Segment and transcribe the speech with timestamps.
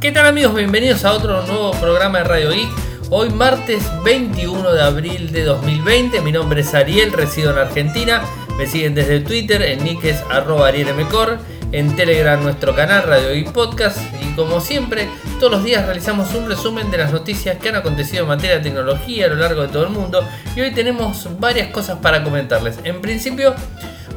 [0.00, 0.54] ¿Qué tal amigos?
[0.54, 2.70] Bienvenidos a otro nuevo programa de Radio Geek.
[3.10, 6.22] Hoy martes 21 de abril de 2020.
[6.22, 8.22] Mi nombre es Ariel, resido en Argentina.
[8.56, 13.98] Me siguen desde Twitter en niques arroba En Telegram nuestro canal Radio Geek Podcast.
[14.22, 15.06] Y como siempre,
[15.38, 18.62] todos los días realizamos un resumen de las noticias que han acontecido en materia de
[18.62, 20.26] tecnología a lo largo de todo el mundo.
[20.56, 22.78] Y hoy tenemos varias cosas para comentarles.
[22.84, 23.54] En principio...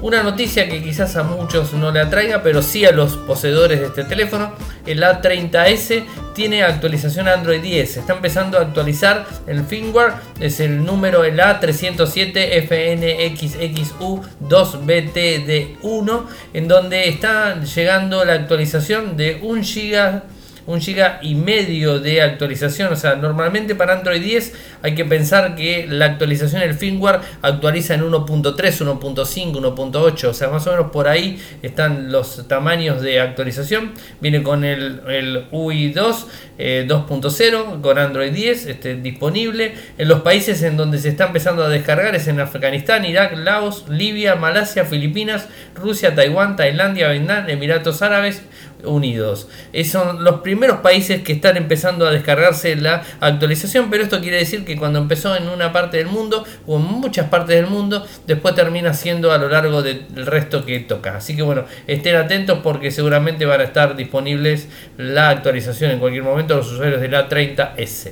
[0.04, 3.86] Una noticia que quizás a muchos no le atraiga, pero sí a los poseedores de
[3.86, 4.52] este teléfono.
[4.86, 6.04] El A30S
[6.36, 7.96] tiene actualización Android 10.
[7.96, 10.16] Está empezando a actualizar el firmware.
[10.42, 16.24] Es el número el A307 FNXXU 2BTD1.
[16.54, 20.33] En donde está llegando la actualización de 1 GB
[20.66, 22.94] un giga y medio de actualización.
[22.94, 27.96] O sea, normalmente para Android 10 hay que pensar que la actualización del firmware actualiza
[27.96, 30.24] en 1.3, 1.5, 1.8.
[30.26, 33.92] O sea, más o menos por ahí están los tamaños de actualización.
[34.22, 36.26] Viene con el, el UI2
[36.58, 39.74] 2.0 con Android 10 este, disponible.
[39.98, 43.86] En los países en donde se está empezando a descargar es en Afganistán, Irak, Laos,
[43.90, 48.44] Libia, Malasia, Filipinas, Rusia, Taiwán, Tailandia, Vietnam, Emiratos Árabes,
[48.84, 49.48] Unidos.
[49.72, 54.38] Esos son los primeros países que están empezando a descargarse la actualización, pero esto quiere
[54.38, 58.06] decir que cuando empezó en una parte del mundo o en muchas partes del mundo,
[58.28, 61.18] después termina siendo a lo largo del resto que toca.
[61.18, 66.24] Así que bueno, estén atentos porque seguramente van a estar disponibles la actualización en cualquier
[66.24, 68.12] momento los usuarios de la 30S.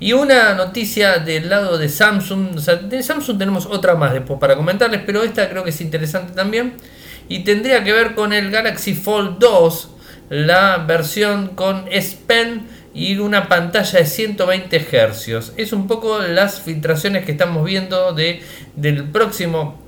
[0.00, 4.40] Y una noticia del lado de Samsung, o sea, de Samsung tenemos otra más después
[4.40, 6.72] para comentarles, pero esta creo que es interesante también
[7.30, 9.90] y tendría que ver con el Galaxy Fold 2,
[10.30, 15.52] la versión con S Pen y una pantalla de 120 Hz.
[15.56, 18.42] Es un poco las filtraciones que estamos viendo de,
[18.74, 19.80] del próximo,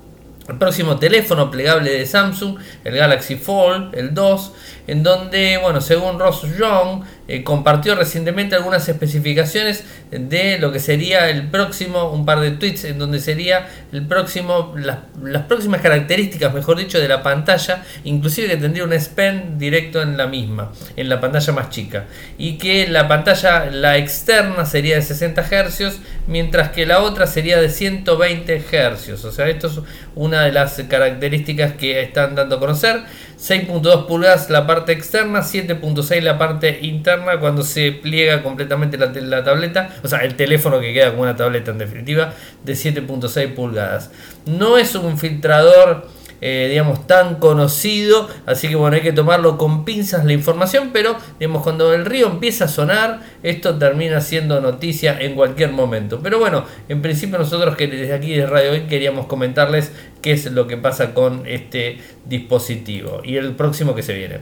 [0.60, 4.52] próximo teléfono plegable de Samsung, el Galaxy Fold, el 2,
[4.86, 11.30] en donde, bueno, según Ross Young, eh, compartió recientemente algunas especificaciones de lo que sería
[11.30, 14.98] el próximo, un par de tweets en donde sería el próximo, las,
[15.44, 20.26] próximas características, mejor dicho, de la pantalla, inclusive que tendría un span directo en la
[20.26, 22.04] misma, en la pantalla más chica,
[22.36, 27.60] y que la pantalla, la externa sería de 60 Hz, mientras que la otra sería
[27.60, 29.80] de 120 Hz, o sea, esto es
[30.14, 33.04] una de las características que están dando a conocer.
[33.42, 39.94] 6.2 pulgadas la parte externa, 7.6 la parte interna cuando se pliega completamente la, tableta,
[40.02, 42.32] o sea, el teléfono que queda como una tableta en definitiva,
[42.64, 44.10] de 7.6 pulgadas.
[44.46, 46.08] No es un filtrador
[46.44, 48.28] eh, digamos, tan conocido.
[48.46, 52.26] Así que bueno, hay que tomarlo con pinzas la información, pero digamos, cuando el río
[52.26, 56.20] empieza a sonar, esto termina siendo noticia en cualquier momento.
[56.20, 60.50] Pero bueno, en principio nosotros que desde aquí de Radio Hoy queríamos comentarles qué es
[60.50, 64.40] lo que pasa con este dispositivo y el próximo que se viene.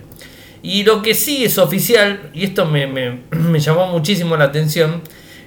[0.62, 5.02] Y lo que sí es oficial, y esto me, me llamó muchísimo la atención,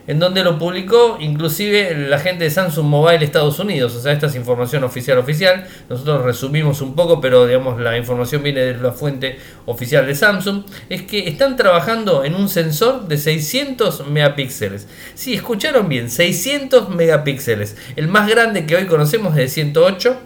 [0.06, 3.96] en donde lo publicó inclusive la gente de Samsung Mobile Estados Unidos.
[3.96, 5.66] O sea, esta es información oficial oficial.
[5.90, 10.64] Nosotros resumimos un poco, pero digamos la información viene de la fuente oficial de Samsung.
[10.90, 14.88] Es que están trabajando en un sensor de 600 megapíxeles.
[15.16, 17.78] Si escucharon bien, 600 megapíxeles.
[17.96, 20.18] El más grande que hoy conocemos es de 108.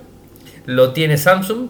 [0.65, 1.69] Lo tiene Samsung,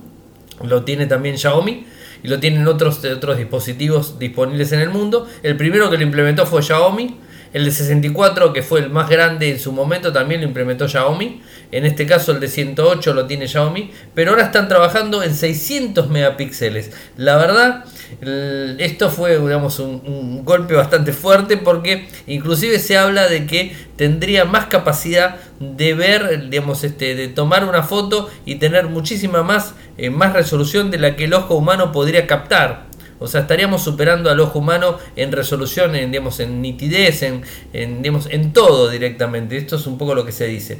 [0.64, 1.86] lo tiene también Xiaomi
[2.24, 5.28] y lo tienen otros, otros dispositivos disponibles en el mundo.
[5.44, 9.50] El primero que lo implementó fue Xiaomi el de 64, que fue el más grande
[9.50, 11.42] en su momento, también lo implementó Xiaomi.
[11.72, 13.92] En este caso el de 108 lo tiene Xiaomi.
[14.14, 16.92] Pero ahora están trabajando en 600 megapíxeles.
[17.18, 17.86] La verdad,
[18.80, 24.68] esto fue digamos, un, golpe bastante fuerte porque inclusive se habla de que tendría más
[24.68, 30.34] capacidad de ver, digamos, este, de tomar una foto y tener muchísima más, eh, más
[30.34, 32.87] resolución de la que el ojo humano podría captar.
[33.20, 36.12] O sea, estaríamos superando al ojo humano en resolución, en,
[36.62, 37.42] nitidez, en,
[37.74, 39.58] en, digamos, en todo directamente.
[39.58, 40.80] Esto es un poco lo que se dice.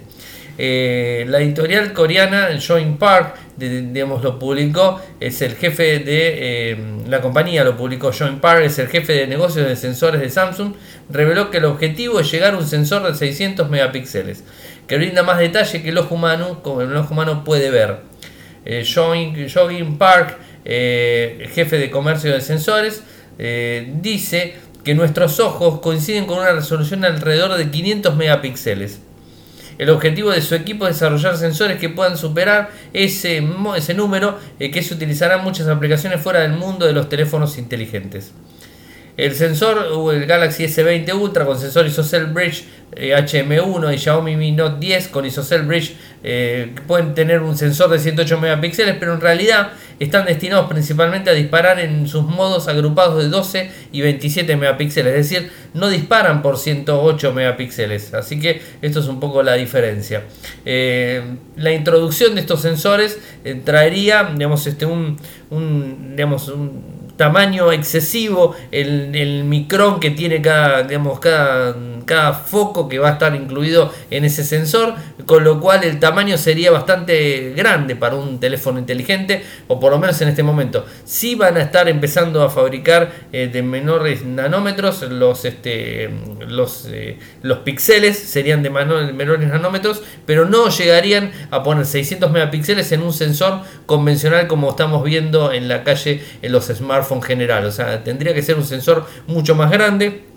[0.60, 7.22] Eh, la editorial coreana Joint Park, digamos, lo publicó, es el jefe de eh, la
[7.22, 10.74] compañía, lo publicó Joint Park, es el jefe de negocios de sensores de Samsung,
[11.10, 14.44] reveló que el objetivo es llegar a un sensor de 600 megapíxeles,
[14.88, 18.00] que brinda más detalle que el ojo humano, como el ojo humano puede ver.
[18.66, 23.02] Eh, Joint Park eh, jefe de comercio de sensores,
[23.40, 29.00] eh, dice que nuestros ojos coinciden con una resolución alrededor de 500 megapíxeles.
[29.78, 33.42] El objetivo de su equipo es desarrollar sensores que puedan superar ese,
[33.78, 37.58] ese número eh, que se utilizará en muchas aplicaciones fuera del mundo de los teléfonos
[37.58, 38.34] inteligentes.
[39.16, 44.78] El sensor, el Galaxy S20 Ultra con sensor ISOCELL Bridge HM1 y Xiaomi Mi Note
[44.80, 49.74] 10 con ISOCELL Bridge eh, pueden tener un sensor de 108 megapíxeles, pero en realidad
[50.00, 55.30] están destinados principalmente a disparar en sus modos agrupados de 12 y 27 megapíxeles, es
[55.30, 60.24] decir, no disparan por 108 megapíxeles, así que esto es un poco la diferencia.
[60.66, 61.22] Eh,
[61.56, 65.18] la introducción de estos sensores eh, traería, digamos, este, un,
[66.16, 71.76] digamos, un tamaño excesivo, el, el micrón que tiene cada, digamos, cada,
[72.08, 74.96] cada foco que va a estar incluido en ese sensor,
[75.28, 80.00] con lo cual el tamaño sería bastante grande para un teléfono inteligente, o por lo
[80.00, 80.88] menos en este momento.
[81.06, 86.10] Si van a estar empezando a fabricar eh, de menores nanómetros, los, este,
[86.48, 92.92] los, eh, los píxeles serían de menores nanómetros, pero no llegarían a poner 600 megapíxeles
[92.92, 97.66] en un sensor convencional como estamos viendo en la calle en los smartphones general.
[97.66, 100.37] O sea, tendría que ser un sensor mucho más grande.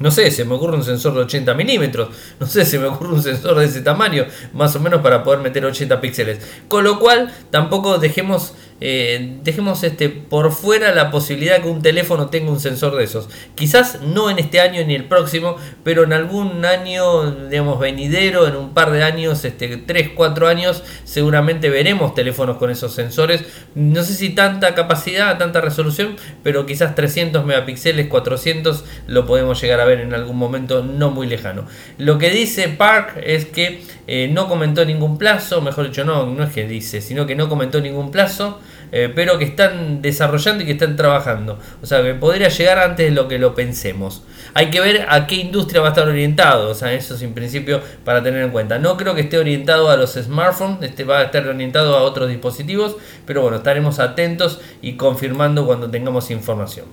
[0.00, 2.08] No sé, se me ocurre un sensor de 80 milímetros.
[2.38, 5.40] No sé, se me ocurre un sensor de ese tamaño, más o menos para poder
[5.40, 6.38] meter 80 píxeles.
[6.68, 12.28] Con lo cual, tampoco dejemos eh, dejemos este, por fuera la posibilidad que un teléfono
[12.28, 13.28] tenga un sensor de esos.
[13.54, 18.56] Quizás no en este año ni el próximo, pero en algún año, digamos, venidero, en
[18.56, 23.44] un par de años, este, 3, 4 años, seguramente veremos teléfonos con esos sensores.
[23.74, 29.80] No sé si tanta capacidad, tanta resolución, pero quizás 300 megapíxeles, 400 lo podemos llegar
[29.80, 31.66] a ver en algún momento no muy lejano.
[31.98, 36.44] Lo que dice Park es que eh, no comentó ningún plazo, mejor dicho, no, no
[36.44, 38.60] es que dice, sino que no comentó ningún plazo
[38.92, 41.58] eh, pero que están desarrollando y que están trabajando.
[41.82, 44.22] O sea, que podría llegar antes de lo que lo pensemos.
[44.54, 47.34] Hay que ver a qué industria va a estar orientado, o sea, eso es en
[47.34, 48.78] principio para tener en cuenta.
[48.78, 52.28] No creo que esté orientado a los smartphones, este va a estar orientado a otros
[52.28, 52.96] dispositivos,
[53.26, 56.86] pero bueno, estaremos atentos y confirmando cuando tengamos información.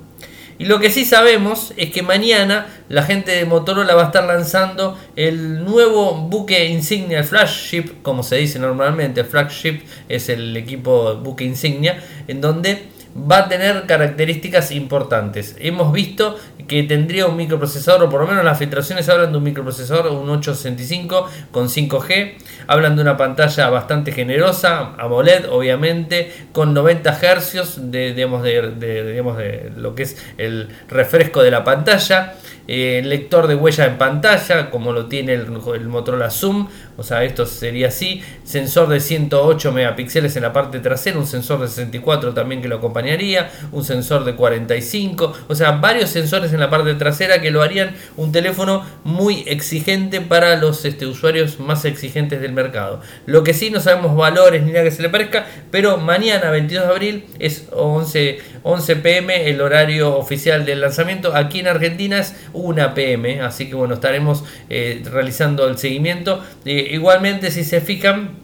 [0.64, 4.24] Y lo que sí sabemos es que mañana la gente de Motorola va a estar
[4.24, 9.26] lanzando el nuevo buque insignia, el flagship, como se dice normalmente.
[9.26, 15.56] flagship es el equipo buque insignia, en donde va a tener características importantes.
[15.60, 16.38] Hemos visto
[16.68, 20.30] que tendría un microprocesador, o por lo menos las filtraciones hablan de un microprocesador, un
[20.30, 22.34] 865 con 5G,
[22.68, 29.38] hablan de una pantalla bastante generosa, AMOLED obviamente, con 90 Hz de, digamos, de, digamos,
[29.38, 32.36] de lo que es el refresco de la pantalla.
[32.66, 37.24] Eh, lector de huella en pantalla, como lo tiene el, el, Motorola Zoom, o sea,
[37.24, 42.34] esto sería así, sensor de 108 megapíxeles en la parte trasera, un sensor de 64
[42.34, 46.94] también que lo acompañaría, un sensor de 45, o sea, varios sensores en la parte
[46.96, 52.54] trasera que lo harían un teléfono muy exigente para los este, usuarios más exigentes del
[52.54, 53.02] mercado.
[53.26, 56.86] Lo que sí no sabemos valores ni nada que se le parezca, pero mañana 22
[56.86, 62.36] de abril es 11, 11 pm el horario oficial del lanzamiento, aquí en Argentina es
[62.54, 66.42] una PM, así que bueno, estaremos eh, realizando el seguimiento.
[66.66, 68.44] Eh, igualmente, si se fijan,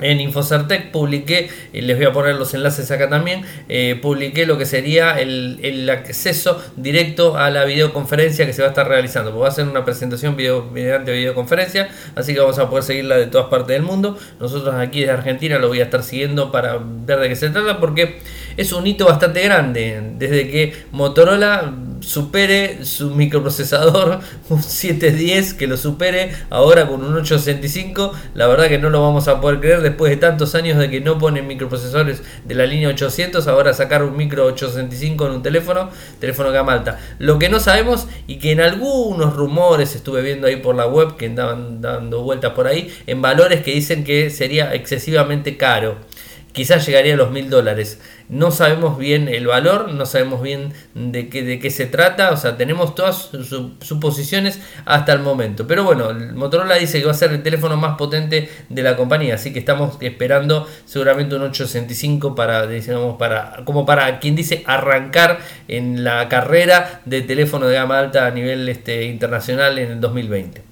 [0.00, 4.66] en Infocertec publiqué, les voy a poner los enlaces acá también, eh, publiqué lo que
[4.66, 9.32] sería el, acceso directo a la videoconferencia que se va a estar realizando.
[9.32, 13.16] Pues va a ser una presentación video, mediante videoconferencia, así que vamos a poder seguirla
[13.16, 14.18] de todas partes del mundo.
[14.38, 17.78] Nosotros aquí de Argentina lo voy a estar siguiendo para ver de qué se trata,
[17.80, 18.18] porque
[18.60, 20.02] es un hito bastante grande.
[20.18, 24.20] Desde que Motorola supere su microprocesador,
[24.50, 29.28] un 710 que lo supere ahora con un 865, la verdad que no lo vamos
[29.28, 32.90] a poder creer después de tantos años de que no ponen microprocesores de la línea
[32.90, 35.88] 800, ahora sacar un micro 865 en un teléfono,
[36.18, 36.98] teléfono gama alta.
[37.18, 41.16] Lo que no sabemos y que en algunos rumores estuve viendo ahí por la web
[41.16, 45.96] que andaban dando vueltas por ahí, en valores que dicen que sería excesivamente caro
[46.52, 48.00] quizás llegaría a los mil dólares.
[48.28, 52.36] No sabemos bien el valor, no sabemos bien de qué, de qué se trata, o
[52.36, 53.30] sea, tenemos todas
[53.80, 55.66] suposiciones hasta el momento.
[55.66, 59.34] Pero bueno, Motorola dice que va a ser el teléfono más potente de la compañía,
[59.34, 65.40] así que estamos esperando seguramente un 865 para, digamos, para, como para quien dice arrancar
[65.68, 70.69] en la carrera de teléfono de gama alta a nivel este, internacional en el 2020.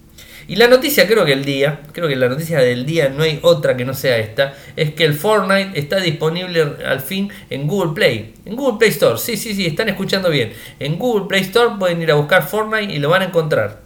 [0.49, 3.39] Y la noticia, creo que el día, creo que la noticia del día, no hay
[3.43, 7.93] otra que no sea esta, es que el Fortnite está disponible al fin en Google
[7.95, 8.35] Play.
[8.47, 10.55] En Google Play Store, sí, sí, sí, están escuchando bien.
[10.81, 13.83] En Google Play Store pueden ir a buscar Fortnite y lo van a encontrar.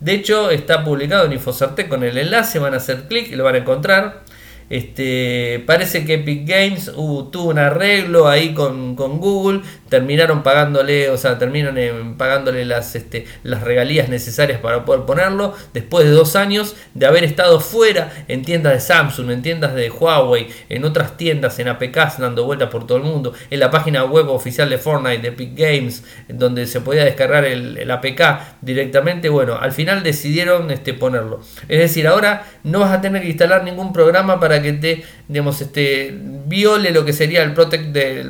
[0.00, 3.44] De hecho, está publicado en Infocertec con el enlace, van a hacer clic y lo
[3.44, 4.24] van a encontrar.
[4.68, 11.16] Este, parece que Epic Games uh, tuvo un arreglo ahí con, Google, terminaron pagándole, o
[11.16, 16.36] sea, terminan eh, pagándole las, este, las regalías necesarias para poder ponerlo, después de dos
[16.36, 21.16] años de haber estado fuera en tiendas de Samsung, en tiendas de Huawei, en otras
[21.16, 24.78] tiendas, en APKs, dando vueltas por todo el mundo, en la página web oficial de
[24.78, 28.20] Fortnite, de Epic Games, donde se podía descargar el, APK
[28.60, 31.40] directamente, bueno, al final decidieron este, ponerlo.
[31.68, 35.60] Es decir, ahora no vas a tener que instalar ningún programa para que te, digamos,
[35.60, 36.16] este,
[36.46, 38.24] viole lo que sería el Protect, de,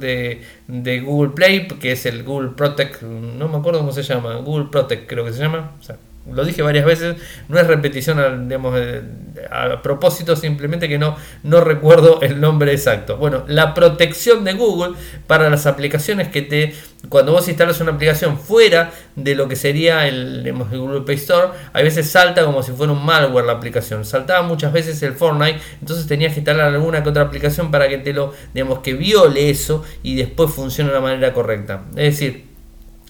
[0.00, 4.36] de, de, Google Play, que es el Google Protect, no me acuerdo cómo se llama,
[4.36, 5.72] Google Protect creo que se llama.
[5.78, 5.96] O sea,
[6.32, 7.16] lo dije varias veces,
[7.48, 9.02] no es repetición digamos, eh,
[9.50, 13.16] a propósito, simplemente que no, no recuerdo el nombre exacto.
[13.16, 16.74] Bueno, la protección de Google para las aplicaciones que te,
[17.08, 21.48] cuando vos instalas una aplicación fuera de lo que sería el, digamos, Google Play Store,
[21.72, 24.04] a veces salta como si fuera un malware la aplicación.
[24.04, 27.98] Saltaba muchas veces el Fortnite, entonces tenías que instalar alguna que otra aplicación para que
[27.98, 31.84] te lo, digamos, que viole eso y después funcione de la manera correcta.
[31.96, 32.47] Es decir,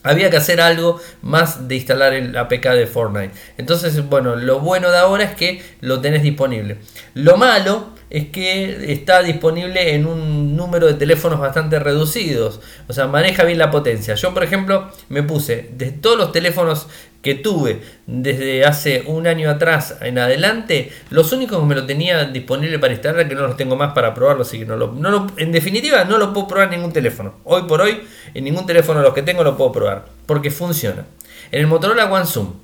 [0.08, 3.34] había que hacer algo más de instalar el APK de Fortnite.
[3.58, 6.78] Entonces, bueno, lo bueno de ahora es que lo tenés disponible.
[7.14, 12.60] Lo malo es que está disponible en un número de teléfonos bastante reducidos.
[12.88, 14.14] O sea, maneja bien la potencia.
[14.14, 16.86] Yo, por ejemplo, me puse de todos los teléfonos
[17.22, 22.24] que tuve desde hace un año atrás en adelante, los únicos que me lo tenía
[22.24, 25.26] disponible para instalar, que no los tengo más para probarlo, así que no lo, no
[25.36, 27.34] en definitiva no lo puedo probar en ningún teléfono.
[27.44, 28.02] Hoy por hoy,
[28.34, 31.06] en ningún teléfono de los que tengo lo puedo probar, porque funciona.
[31.50, 32.54] En el Motorola One Zoom,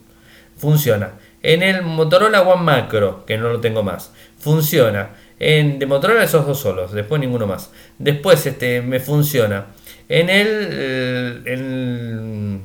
[0.56, 1.12] funciona.
[1.42, 5.10] En el Motorola One Macro, que no lo tengo más, funciona.
[5.38, 7.70] En de esos dos solos, después ninguno más.
[7.98, 9.66] Después este me funciona.
[10.08, 12.60] En el, el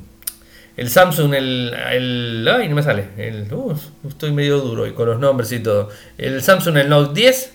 [0.80, 2.48] el Samsung, el, el.
[2.50, 3.08] Ay, no me sale.
[3.18, 3.76] El, uh,
[4.08, 5.90] estoy medio duro y con los nombres y todo.
[6.16, 7.52] El Samsung, el Note 10,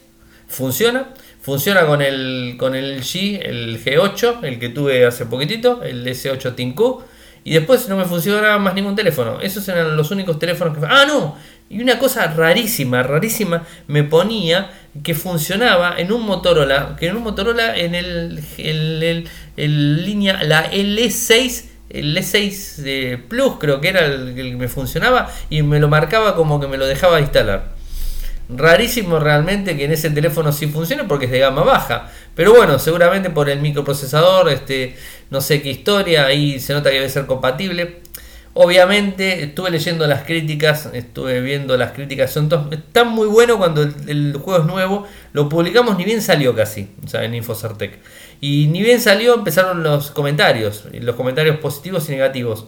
[0.48, 1.10] funciona.
[1.42, 6.54] Funciona con el, con el G, el G8, el que tuve hace poquitito, el S8
[6.54, 6.80] ThinQ.
[7.46, 9.40] Y después no me funciona más ningún teléfono.
[9.40, 10.84] Esos eran los únicos teléfonos que...
[10.84, 11.38] Ah, no.
[11.70, 14.72] Y una cosa rarísima, rarísima, me ponía
[15.04, 20.72] que funcionaba en un Motorola, que en un Motorola en el, el, el, línea, la
[20.72, 26.36] L6 el E6 Plus creo que era el, que me funcionaba y me lo marcaba
[26.36, 27.75] como que me lo dejaba instalar.
[28.48, 32.12] Rarísimo realmente que en ese teléfono sí funcione porque es de gama baja.
[32.36, 34.96] Pero bueno, seguramente por el microprocesador, este,
[35.30, 38.02] no sé qué historia, ahí se nota que debe ser compatible.
[38.58, 44.38] Obviamente estuve leyendo las críticas, estuve viendo las críticas, son están muy buenos cuando el,
[44.42, 48.00] juego es nuevo, lo publicamos ni bien salió casi, o sea, en Infocertec.
[48.40, 52.68] Y ni bien salió empezaron los comentarios, los comentarios positivos y negativos.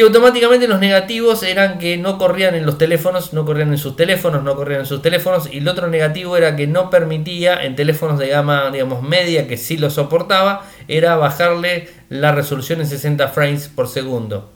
[0.00, 3.96] Y automáticamente los negativos eran que no corrían en los teléfonos, no corrían en sus
[3.96, 5.52] teléfonos, no corrían en sus teléfonos.
[5.52, 9.58] Y el otro negativo era que no permitía en teléfonos de gama, digamos, media, que
[9.58, 14.48] sí lo soportaba, era bajarle la resolución en 60 frames por segundo.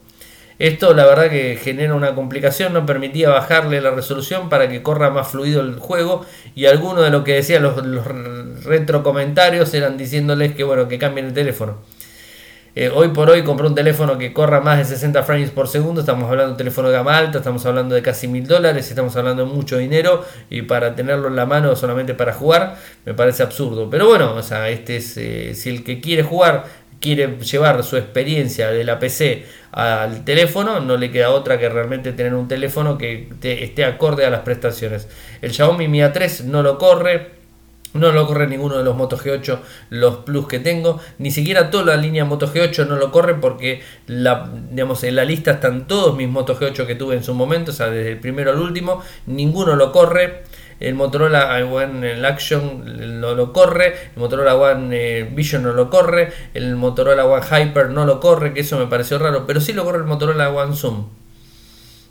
[0.59, 5.11] Esto la verdad que genera una complicación, no permitía bajarle la resolución para que corra
[5.11, 6.25] más fluido el juego
[6.55, 8.07] y algunos de lo que decían los, los
[8.65, 11.81] retro comentarios eran diciéndoles que bueno, que cambien el teléfono.
[12.77, 16.01] Eh, hoy por hoy compré un teléfono que corra más de 60 frames por segundo,
[16.01, 19.15] estamos hablando de un teléfono de gama alta, estamos hablando de casi mil dólares, estamos
[19.15, 23.45] hablando de mucho dinero y para tenerlo en la mano solamente para jugar me parece
[23.45, 23.89] absurdo.
[23.89, 26.65] Pero bueno, o sea, este es, eh, si el que quiere jugar
[27.01, 32.13] quiere llevar su experiencia de la PC al teléfono, no le queda otra que realmente
[32.13, 35.07] tener un teléfono que esté acorde a las prestaciones.
[35.43, 37.44] El Xiaomi Mi A3 no lo corre,
[37.95, 39.59] no lo corre ninguno de los Moto G8,
[39.91, 41.01] los Plus que tengo.
[41.19, 45.25] Ni siquiera toda la línea Moto G8 no lo corre porque la, digamos, en la
[45.25, 48.21] lista están todos mis Moto G8 que tuve en su momento, o sea, desde el
[48.21, 49.03] primero al último.
[49.27, 50.43] Ninguno lo corre
[50.81, 55.89] el Motorola One el Action no lo corre, el Motorola One eh, Vision no lo
[55.89, 59.73] corre, el Motorola One Hyper no lo corre, que eso me pareció raro, pero sí
[59.73, 61.07] lo corre el Motorola One Zoom.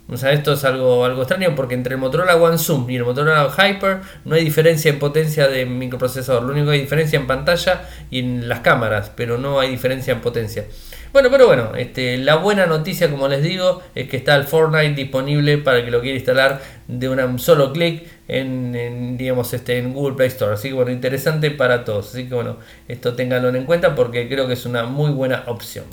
[0.06, 3.04] O sea, esto es algo, algo extraño porque entre el Motorola One Zoom y el
[3.04, 6.42] Motorola Hyper no hay diferencia en potencia de microprocesador.
[6.42, 10.12] Lo único que hay diferencia en pantalla y en las cámaras, pero no hay diferencia
[10.12, 10.66] en potencia.
[11.14, 14.94] Bueno, pero bueno, este, la buena noticia, como les digo, es que está el Fortnite
[14.94, 20.16] disponible para que lo quiera instalar de un solo clic en, digamos, este, en Google
[20.16, 20.54] Play Store.
[20.54, 22.10] Así que bueno, interesante para todos.
[22.10, 22.58] Así que bueno,
[22.88, 25.84] esto ténganlo en cuenta porque creo que es una muy buena opción.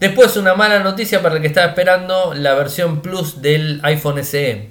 [0.00, 4.70] Después una mala noticia para el que estaba esperando la versión Plus del iPhone SE.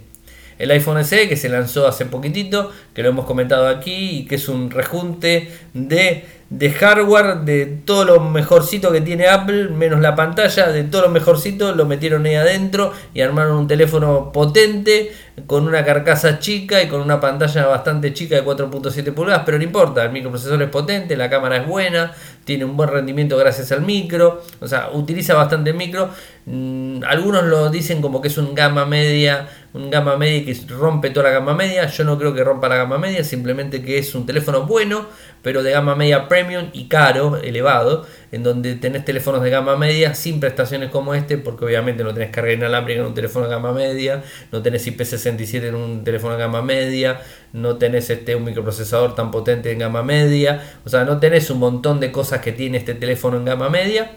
[0.57, 4.36] El iPhone SE que se lanzó hace poquitito, que lo hemos comentado aquí y que
[4.36, 10.15] es un rejunte de de hardware, de todo lo mejorcito que tiene Apple, menos la
[10.15, 15.12] pantalla, de todo lo mejorcito, lo metieron ahí adentro y armaron un teléfono potente,
[15.46, 19.63] con una carcasa chica y con una pantalla bastante chica de 4.7 pulgadas, pero no
[19.63, 23.81] importa, el microprocesador es potente, la cámara es buena, tiene un buen rendimiento gracias al
[23.81, 26.10] micro, o sea, utiliza bastante micro.
[26.46, 31.12] Mm, algunos lo dicen como que es un gama media, un gama media que rompe
[31.12, 31.86] toda la gama media.
[31.88, 35.05] Yo no creo que rompa la gama media, simplemente que es un teléfono bueno,
[35.43, 40.13] pero de gama media premium y caro, elevado, en donde tenés teléfonos de gama media
[40.13, 43.74] sin prestaciones como este, porque obviamente no tenés carga inalámbrica en un teléfono de gama
[43.74, 47.21] media, no tenés IP67 en un teléfono de gama media,
[47.53, 51.59] no tenés este, un microprocesador tan potente en gama media, o sea, no tenés un
[51.59, 54.12] montón de cosas que tiene este teléfono en gama media.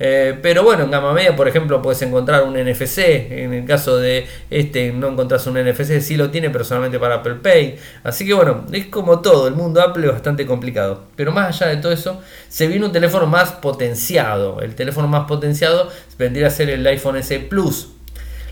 [0.00, 2.98] Eh, pero bueno, en gama media, por ejemplo, puedes encontrar un NFC.
[3.30, 7.16] En el caso de este, no encontrás un NFC, sí lo tiene, pero solamente para
[7.16, 7.76] Apple Pay.
[8.04, 11.04] Así que bueno, es como todo, el mundo Apple es bastante complicado.
[11.16, 14.60] Pero más allá de todo eso, se viene un teléfono más potenciado.
[14.60, 17.88] El teléfono más potenciado vendría a ser el iPhone S Plus.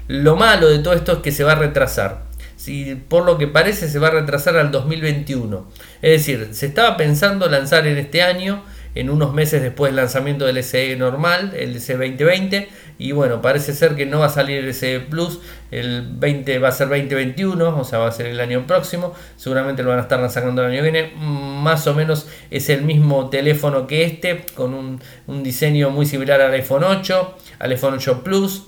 [0.08, 2.26] Lo malo de todo esto es que se va a retrasar.
[2.56, 5.70] Si, por lo que parece se va a retrasar al 2021.
[6.02, 8.62] Es decir, se estaba pensando lanzar en este año
[8.96, 13.74] en unos meses después del lanzamiento del SE normal, el SE 2020, y bueno, parece
[13.74, 17.78] ser que no va a salir el SE Plus, el 20 va a ser 2021,
[17.78, 20.72] o sea, va a ser el año próximo, seguramente lo van a estar lanzando el
[20.72, 25.42] año que viene, más o menos es el mismo teléfono que este, con un, un
[25.42, 28.64] diseño muy similar al iPhone 8, al iPhone 8 Plus,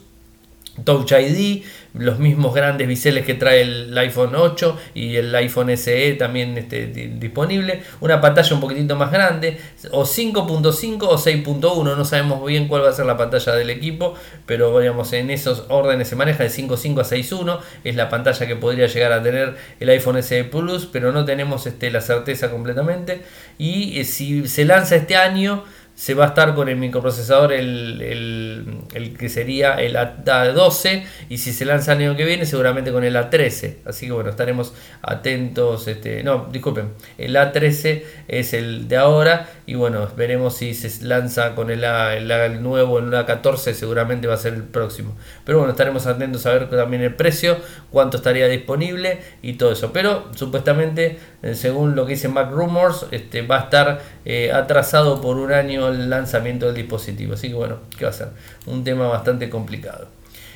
[0.84, 6.14] Touch ID, los mismos grandes biseles que trae el iPhone 8 y el iPhone SE
[6.14, 7.82] también este, disponible.
[8.00, 9.58] Una pantalla un poquitito más grande,
[9.90, 14.14] o 5.5 o 6.1, no sabemos bien cuál va a ser la pantalla del equipo,
[14.46, 18.56] pero digamos en esos órdenes se maneja de 5.5 a 6.1, es la pantalla que
[18.56, 23.22] podría llegar a tener el iPhone SE Plus, pero no tenemos este, la certeza completamente.
[23.58, 25.64] Y eh, si se lanza este año,
[25.98, 28.84] se va a estar con el microprocesador el,
[29.18, 33.16] que sería el A12 y si se lanza el año que viene seguramente con el
[33.16, 39.48] A13 así que bueno estaremos atentos este no disculpen el A13 es el de ahora
[39.68, 44.32] y bueno veremos si se lanza con el, A, el, nuevo el A14 seguramente va
[44.32, 45.14] a ser el próximo.
[45.44, 47.58] Pero bueno estaremos atentos a ver también el precio
[47.90, 49.92] cuánto estaría disponible y todo eso.
[49.92, 51.18] Pero supuestamente
[51.52, 55.88] según lo que dice Mac Rumors este, va a estar eh, atrasado por un año
[55.88, 57.34] el lanzamiento del dispositivo.
[57.34, 58.28] Así que bueno, ¿qué va a ser?
[58.66, 60.08] Un tema bastante complicado.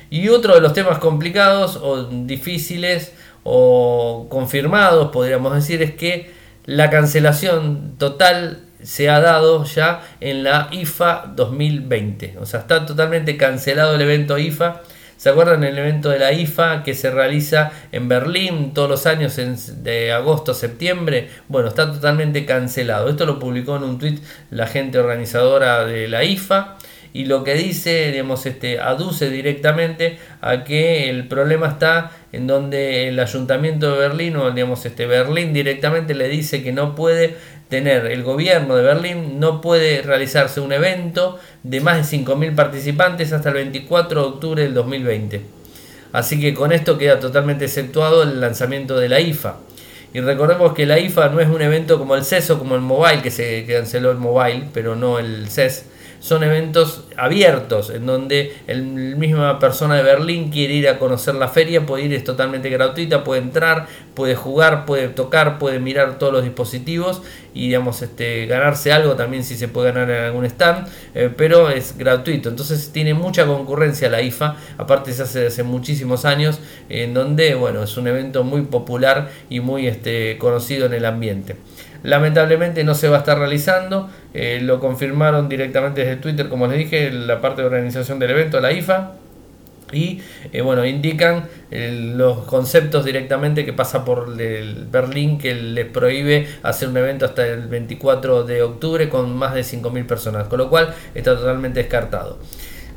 [0.09, 3.13] Y otro de los temas complicados o difíciles
[3.43, 6.31] o confirmados, podríamos decir, es que
[6.65, 12.35] la cancelación total se ha dado ya en la IFA 2020.
[12.39, 14.81] O sea, está totalmente cancelado el evento IFA
[15.17, 19.39] ¿Se acuerdan el evento de la IFA que se realiza en Berlín todos los años
[19.83, 21.29] de agosto a septiembre?
[21.47, 23.09] Bueno, está totalmente cancelado.
[23.09, 24.19] Esto lo publicó en un tweet
[24.51, 26.77] la gente organizadora de la IFA
[27.13, 33.07] y lo que dice, digamos, este, aduce directamente a que el problema está en donde
[33.07, 37.37] el ayuntamiento de Berlín o digamos este Berlín directamente le dice que no puede
[37.69, 43.33] tener el gobierno de Berlín no puede realizarse un evento de más de 5.000 participantes
[43.33, 45.41] hasta el 24 de octubre del 2020.
[46.11, 49.57] Así que con esto queda totalmente exceptuado el lanzamiento de la IFA.
[50.13, 52.81] Y recordemos que la IFA no es un evento como el CES o como el
[52.81, 55.85] Mobile, que se canceló el Mobile, pero no el CES
[56.23, 61.49] son eventos abiertos en donde la misma persona de Berlín quiere ir a conocer la
[61.49, 66.31] feria, puede ir, es totalmente gratuita, puede entrar, puede jugar, puede tocar, puede mirar todos
[66.31, 67.21] los dispositivos
[67.53, 71.69] y digamos este ganarse algo también si se puede ganar en algún stand, eh, pero
[71.69, 72.47] es gratuito.
[72.47, 77.83] Entonces tiene mucha concurrencia la IFA, aparte se hace hace muchísimos años, en donde bueno,
[77.83, 81.57] es un evento muy popular y muy este, conocido en el ambiente.
[82.03, 86.77] Lamentablemente no se va a estar realizando, eh, lo confirmaron directamente desde Twitter, como les
[86.77, 89.13] dije, la parte de organización del evento, la IFA.
[89.93, 95.85] Y eh, bueno, indican eh, los conceptos directamente que pasa por el Berlín que les
[95.85, 100.57] prohíbe hacer un evento hasta el 24 de octubre con más de 5.000 personas, con
[100.57, 102.39] lo cual está totalmente descartado.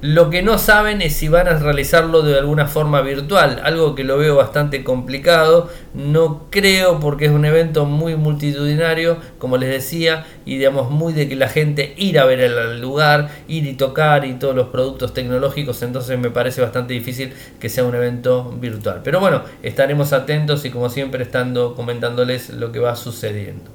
[0.02, 4.04] Lo que no saben es si van a realizarlo de alguna forma virtual, algo que
[4.04, 5.70] lo veo bastante complicado.
[5.94, 11.28] No creo porque es un evento muy multitudinario, como les decía, y digamos muy de
[11.28, 15.14] que la gente ir a ver el lugar, ir y tocar y todos los productos
[15.14, 19.00] tecnológicos, entonces me parece bastante difícil que sea un evento virtual.
[19.02, 23.70] Pero bueno, estaremos atentos y como siempre estando comentándoles lo que va sucediendo.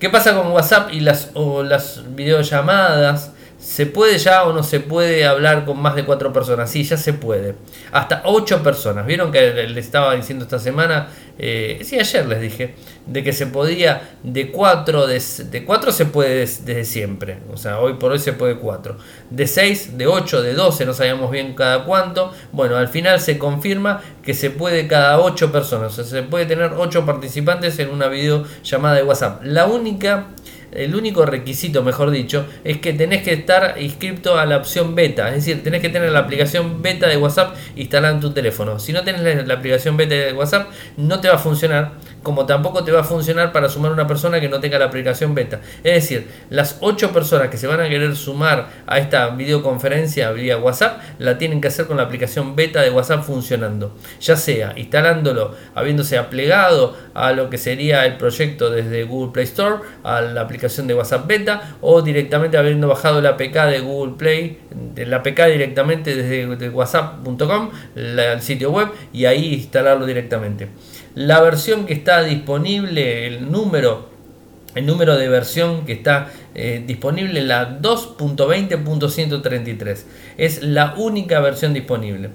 [0.00, 3.30] ¿Qué pasa con WhatsApp y las, o las videollamadas?
[3.62, 6.68] ¿Se puede ya o no se puede hablar con más de cuatro personas?
[6.68, 7.54] Sí, ya se puede.
[7.92, 9.06] Hasta ocho personas.
[9.06, 11.10] ¿Vieron que le estaba diciendo esta semana?
[11.38, 12.74] Eh, sí, ayer les dije.
[13.06, 15.06] De que se podía de cuatro.
[15.06, 17.38] De, cuatro se puede desde, siempre.
[17.52, 18.96] O sea, hoy por hoy se puede cuatro.
[19.30, 22.32] De seis, de ocho, de doce, no sabíamos bien cada cuánto.
[22.50, 25.96] Bueno, al final se confirma que se puede cada ocho personas.
[25.96, 29.40] O sea, se puede tener ocho participantes en una videollamada de WhatsApp.
[29.44, 30.26] La única
[30.72, 35.28] el único requisito, mejor dicho, es que tenés que estar inscrito a la opción beta.
[35.28, 38.78] Es decir, tenés que tener la aplicación beta de WhatsApp instalada en tu teléfono.
[38.78, 42.84] Si no tenés la aplicación beta de WhatsApp, no te va a funcionar como tampoco
[42.84, 45.60] te va a funcionar para sumar una persona que no tenga la aplicación beta.
[45.82, 50.56] Es decir, las 8 personas que se van a querer sumar a esta videoconferencia vía
[50.58, 53.96] WhatsApp, la tienen que hacer con la aplicación beta de WhatsApp funcionando.
[54.20, 59.76] Ya sea instalándolo, habiéndose aplegado a lo que sería el proyecto desde Google Play Store,
[60.04, 64.58] a la aplicación de WhatsApp beta, o directamente habiendo bajado la APK de Google Play,
[64.96, 70.68] la APK directamente desde whatsapp.com, el sitio web, y ahí instalarlo directamente.
[71.14, 74.08] La versión que está disponible, el número,
[74.74, 80.04] el número de versión que está eh, disponible, la 2.20.133.
[80.38, 82.30] Es la única versión disponible.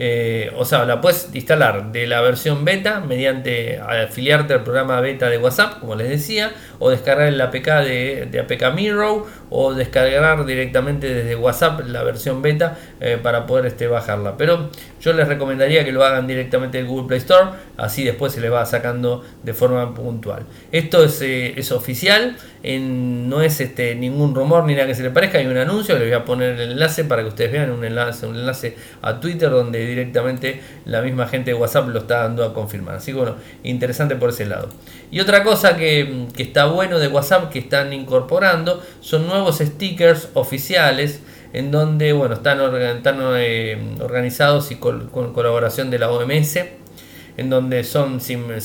[0.00, 5.28] Eh, o sea, la puedes instalar de la versión beta mediante afiliarte al programa beta
[5.28, 10.44] de WhatsApp, como les decía, o descargar el APK de, de APK Miro o descargar
[10.46, 14.36] directamente desde WhatsApp la versión beta eh, para poder este, bajarla.
[14.36, 18.40] Pero yo les recomendaría que lo hagan directamente en Google Play Store, así después se
[18.40, 20.44] les va sacando de forma puntual.
[20.70, 25.10] Esto es, eh, es oficial, no es este, ningún rumor ni nada que se le
[25.10, 27.84] parezca, hay un anuncio, les voy a poner el enlace para que ustedes vean un
[27.84, 32.44] enlace, un enlace a Twitter donde directamente la misma gente de WhatsApp lo está dando
[32.44, 32.96] a confirmar.
[32.96, 34.68] Así que bueno, interesante por ese lado.
[35.10, 41.20] Y otra cosa que, está bueno de WhatsApp que están incorporando son nuevos stickers oficiales
[41.52, 46.58] en donde bueno, están, eh, organizados y con, colaboración de la OMS
[47.38, 48.20] en donde son,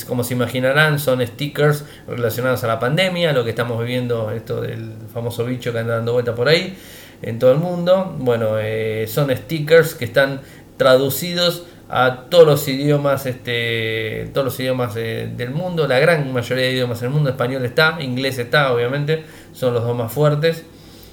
[0.08, 4.94] como se imaginarán, son stickers relacionados a la pandemia, lo que estamos viviendo, esto del
[5.14, 6.76] famoso bicho que anda dando vuelta por ahí
[7.24, 8.16] en todo el mundo.
[8.20, 10.42] Bueno, eh, son stickers que están
[10.78, 16.66] traducidos a todos los idiomas, este, todos los idiomas eh, del mundo, la gran mayoría
[16.66, 20.64] de idiomas del mundo, español está, inglés está, obviamente, son los dos más fuertes.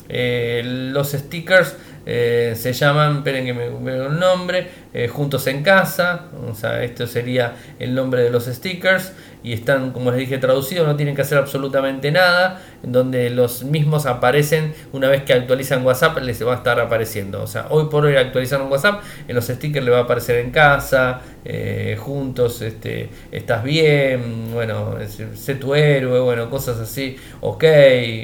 [0.09, 4.69] Eh, los stickers eh, se llaman, esperen que me veo el nombre,
[5.11, 10.11] Juntos en Casa, o sea, esto sería el nombre de los stickers y están, como
[10.11, 15.09] les dije, traducidos, no tienen que hacer absolutamente nada, en donde los mismos aparecen una
[15.09, 17.43] vez que actualizan WhatsApp, les va a estar apareciendo.
[17.43, 20.51] O sea, hoy por hoy actualizaron WhatsApp, en los stickers le va a aparecer en
[20.51, 24.97] casa, eh, juntos, este, estás bien, bueno,
[25.35, 27.65] sé tu héroe, bueno, cosas así, ok,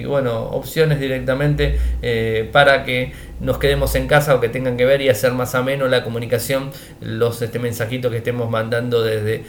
[0.07, 5.03] bueno, opciones directamente eh, para que nos quedemos en casa o que tengan que ver
[5.03, 9.45] y hacer más ameno la comunicación, los este, mensajitos que estemos mandando desde,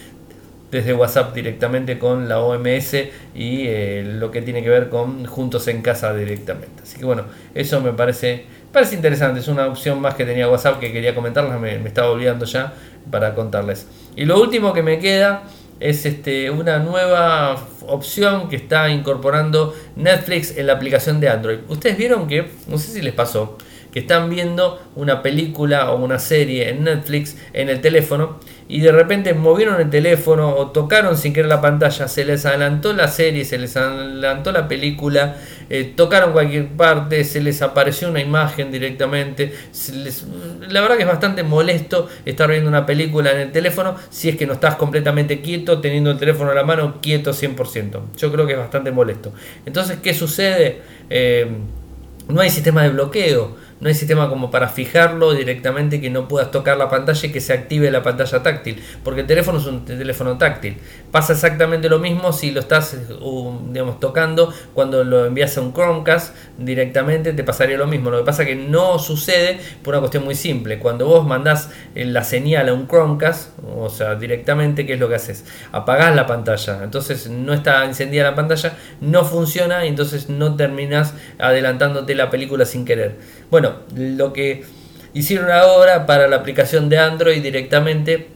[0.71, 2.93] desde WhatsApp directamente con la OMS
[3.35, 6.83] y eh, lo que tiene que ver con Juntos en Casa directamente.
[6.83, 7.23] Así que bueno,
[7.55, 11.59] eso me parece, parece interesante, es una opción más que tenía WhatsApp que quería comentarles,
[11.59, 12.73] me, estaba olvidando ya
[13.09, 13.87] para contarles.
[14.15, 15.43] Y lo último que me queda
[15.79, 17.55] es este, una nueva
[17.87, 21.59] opción que está incorporando Netflix en la aplicación de Android.
[21.69, 23.57] Ustedes vieron que, no sé si les pasó,
[23.91, 28.91] que están viendo una película o una serie en Netflix en el teléfono y de
[28.91, 33.45] repente movieron el teléfono o tocaron sin querer la pantalla, se les adelantó la serie,
[33.45, 35.37] se les adelantó la película,
[35.69, 39.53] eh, tocaron cualquier parte, se les apareció una imagen directamente.
[40.69, 44.35] la verdad que es bastante molesto estar viendo una película en el teléfono si es
[44.35, 48.01] que no estás completamente quieto, teniendo el teléfono en la mano quieto 100%.
[48.17, 49.31] Yo creo que es bastante molesto.
[49.65, 50.81] Entonces, ¿qué sucede?
[51.09, 51.47] Eh,
[52.27, 56.51] no hay sistema de bloqueo no hay sistema como para fijarlo directamente que no puedas
[56.51, 59.85] tocar la pantalla y que se active la pantalla táctil, porque el teléfono es un
[59.85, 60.77] teléfono táctil.
[61.11, 62.97] Pasa exactamente lo mismo si lo estás
[63.69, 68.09] digamos, tocando cuando lo envías a un Chromecast directamente, te pasaría lo mismo.
[68.09, 70.79] Lo que pasa que no sucede por una cuestión muy simple.
[70.79, 75.09] Cuando vos mandás eh, la señal a un Chromecast, o sea, directamente, ¿qué es lo
[75.09, 75.45] que haces?
[75.71, 81.13] Apagás la pantalla, entonces no está encendida la pantalla, no funciona y entonces no terminas
[81.39, 83.15] adelantándote la película sin querer.
[83.49, 84.63] Bueno, lo que
[85.13, 88.27] hicieron ahora para la aplicación de Android directamente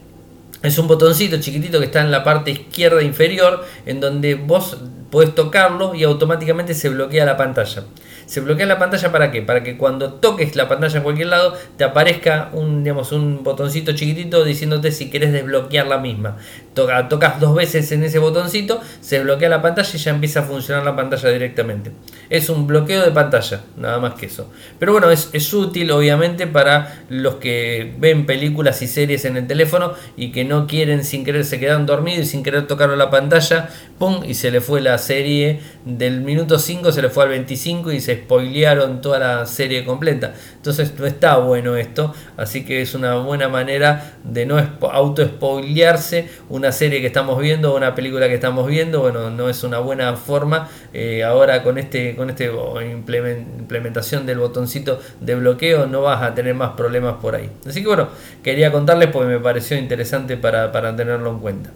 [0.62, 4.76] es un botoncito chiquitito que está en la parte izquierda inferior en donde vos
[5.10, 7.84] puedes tocarlo y automáticamente se bloquea la pantalla.
[8.32, 9.42] Se bloquea la pantalla para qué?
[9.42, 13.92] Para que cuando toques la pantalla en cualquier lado te aparezca un, digamos, un botoncito
[13.92, 16.38] chiquitito diciéndote si quieres desbloquear la misma.
[16.72, 20.82] tocas dos veces en ese botoncito, se bloquea la pantalla y ya empieza a funcionar
[20.82, 21.92] la pantalla directamente.
[22.30, 24.50] Es un bloqueo de pantalla, nada más que eso.
[24.78, 29.46] Pero bueno, es, es útil obviamente para los que ven películas y series en el
[29.46, 33.10] teléfono y que no quieren sin querer, se quedan dormidos y sin querer tocar la
[33.10, 33.68] pantalla,
[33.98, 34.22] ¡pum!
[34.26, 38.00] y se le fue la serie del minuto 5, se le fue al 25 y
[38.00, 40.34] se spoilearon toda la serie completa.
[40.56, 44.56] Entonces no está bueno esto, así que es una buena manera de no
[44.92, 49.00] auto spoilearse una serie que estamos viendo o una película que estamos viendo.
[49.00, 50.68] Bueno, no es una buena forma.
[50.92, 52.50] Eh, ahora con este con este
[52.90, 57.50] implementación del botoncito de bloqueo no vas a tener más problemas por ahí.
[57.66, 58.08] Así que bueno,
[58.42, 61.70] quería contarles porque me pareció interesante para, para tenerlo en cuenta.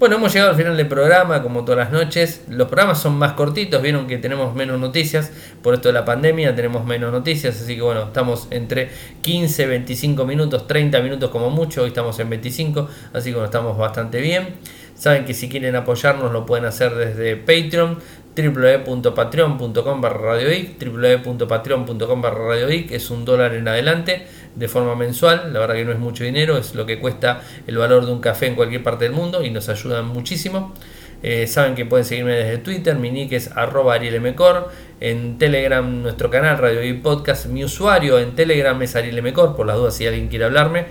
[0.00, 2.44] Bueno, hemos llegado al final del programa, como todas las noches.
[2.48, 5.30] Los programas son más cortitos, vieron que tenemos menos noticias.
[5.62, 8.88] Por esto de la pandemia tenemos menos noticias, así que bueno, estamos entre
[9.20, 11.82] 15, 25 minutos, 30 minutos como mucho.
[11.82, 14.54] Hoy estamos en 25, así que bueno, estamos bastante bien.
[14.94, 17.98] Saben que si quieren apoyarnos lo pueden hacer desde Patreon
[18.34, 25.84] www.patreon.com barra www.patreon.com barra es un dólar en adelante de forma mensual, la verdad que
[25.84, 28.82] no es mucho dinero, es lo que cuesta el valor de un café en cualquier
[28.82, 30.74] parte del mundo y nos ayudan muchísimo.
[31.22, 36.30] Eh, saben que pueden seguirme desde Twitter, mi nick es arroba arielmcor, en Telegram nuestro
[36.30, 40.28] canal Radio y Podcast, mi usuario en Telegram es arielmcor, por las dudas si alguien
[40.28, 40.86] quiere hablarme,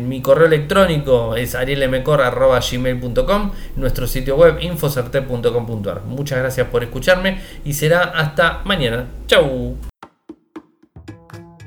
[0.00, 6.02] mi correo electrónico es arielmcor arroba gmail.com, nuestro sitio web infocerte.com.ar.
[6.02, 9.06] Muchas gracias por escucharme y será hasta mañana.
[9.28, 9.89] Chau.